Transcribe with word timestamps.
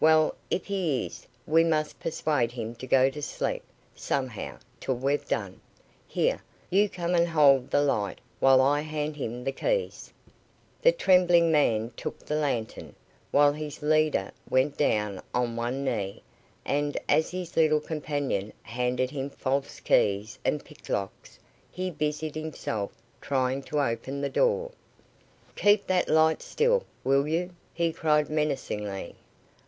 "Well, 0.00 0.34
if 0.50 0.66
he 0.66 1.06
is, 1.06 1.24
we 1.46 1.62
must 1.62 2.00
persuade 2.00 2.50
him 2.50 2.74
to 2.74 2.86
go 2.88 3.10
to 3.10 3.22
sleep, 3.22 3.62
somehow, 3.94 4.58
till 4.80 4.96
we've 4.96 5.28
done. 5.28 5.60
Here, 6.08 6.42
you 6.68 6.88
come 6.88 7.14
and 7.14 7.28
hold 7.28 7.70
the 7.70 7.80
light 7.80 8.18
while 8.40 8.60
I 8.60 8.80
hand 8.80 9.14
him 9.14 9.44
the 9.44 9.52
keys." 9.52 10.12
The 10.82 10.90
trembling 10.90 11.52
man 11.52 11.92
took 11.96 12.18
the 12.18 12.34
lantern, 12.34 12.96
while 13.30 13.52
his 13.52 13.80
leader 13.80 14.32
went 14.50 14.76
down 14.76 15.22
on 15.32 15.54
one 15.54 15.84
knee; 15.84 16.24
and 16.64 16.98
as 17.08 17.30
his 17.30 17.56
little 17.56 17.78
companion 17.78 18.52
handed 18.64 19.12
him 19.12 19.30
false 19.30 19.78
keys 19.78 20.40
and 20.44 20.64
picklocks, 20.64 21.38
he 21.70 21.88
busied 21.92 22.34
himself 22.34 22.90
trying 23.20 23.62
to 23.62 23.80
open 23.80 24.22
the 24.22 24.28
door. 24.28 24.72
"Keep 25.54 25.86
that 25.86 26.08
light 26.08 26.42
still, 26.42 26.84
will 27.04 27.28
you?" 27.28 27.54
he 27.72 27.92
cried 27.92 28.28
menacingly. 28.28 29.14